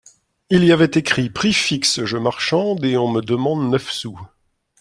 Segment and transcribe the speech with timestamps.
[0.49, 2.83] Il y avait écrit: "Prix fixe…" Je marchande…
[2.85, 4.19] et on me diminue neuf sous!…